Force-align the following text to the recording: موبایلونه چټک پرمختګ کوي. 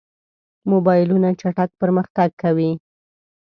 موبایلونه 0.71 1.29
چټک 1.39 1.69
پرمختګ 1.81 2.29
کوي. 2.41 2.71